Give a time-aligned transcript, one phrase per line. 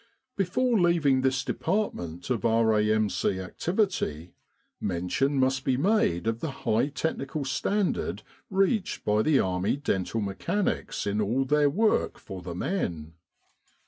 [0.35, 3.39] Before leaving this department of R.A.M.C.
[3.39, 4.33] activity,
[4.79, 11.05] mention must be made of the high technical standard reached by the Army dental mechanics
[11.05, 13.13] in all their work for the men.